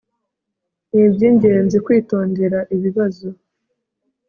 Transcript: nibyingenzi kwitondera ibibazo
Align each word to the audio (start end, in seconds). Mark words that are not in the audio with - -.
nibyingenzi 0.91 1.77
kwitondera 1.85 2.59
ibibazo 2.75 3.27